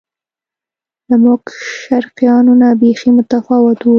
له 1.09 1.15
موږ 1.23 1.41
شرقیانو 1.81 2.53
نه 2.61 2.69
بیخي 2.81 3.09
متفاوت 3.17 3.79
و. 3.83 3.89